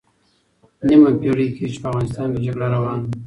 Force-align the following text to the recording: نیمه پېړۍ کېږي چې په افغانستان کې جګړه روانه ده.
نیمه 0.85 1.11
پېړۍ 1.19 1.47
کېږي 1.55 1.71
چې 1.73 1.79
په 1.81 1.87
افغانستان 1.89 2.27
کې 2.33 2.41
جګړه 2.45 2.67
روانه 2.75 3.03
ده. 3.09 3.17